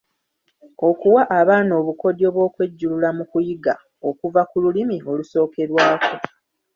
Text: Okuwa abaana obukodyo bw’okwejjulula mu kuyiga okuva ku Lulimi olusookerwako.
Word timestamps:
Okuwa 0.89 1.21
abaana 1.39 1.71
obukodyo 1.81 2.27
bw’okwejjulula 2.35 3.09
mu 3.17 3.23
kuyiga 3.31 3.73
okuva 4.09 4.41
ku 4.49 4.55
Lulimi 4.63 4.97
olusookerwako. 5.11 6.13